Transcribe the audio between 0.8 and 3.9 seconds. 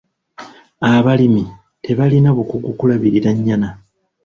Abalimi tebalina bukugu kulabirira nnyana.